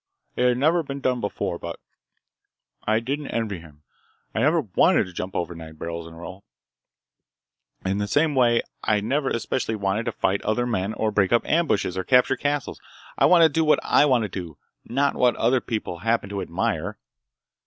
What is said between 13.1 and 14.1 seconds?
I want to do what I